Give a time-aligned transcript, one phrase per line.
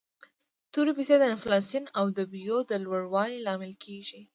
[0.73, 4.21] تورې پیسي د انفلاسیون او د بیو د لوړوالي لامل کیږي.